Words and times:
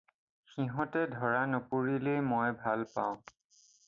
সিহঁতে 0.51 1.03
ধৰা 1.11 1.43
নপৰিলেই 1.51 2.23
মই 2.31 2.55
ভাল 2.63 2.87
পাওঁ 2.95 3.13
এতিয়া। 3.19 3.61